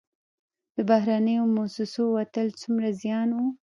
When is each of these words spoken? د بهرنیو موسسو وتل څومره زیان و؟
د 0.75 0.77
بهرنیو 0.89 1.43
موسسو 1.55 2.03
وتل 2.15 2.47
څومره 2.61 2.87
زیان 3.01 3.29
و؟ 3.35 3.39